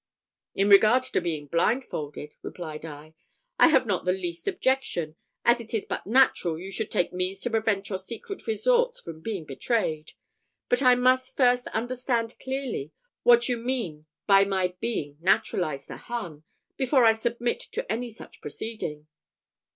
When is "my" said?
14.43-14.73